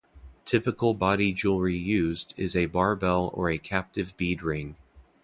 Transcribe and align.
Typical 0.45 0.95
body 0.95 1.31
jewelry 1.31 1.77
used 1.77 2.33
is 2.35 2.55
a 2.55 2.65
barbell 2.65 3.29
or 3.35 3.51
a 3.51 3.59
captive 3.59 4.17
bead 4.17 4.41
ring. 4.41 4.75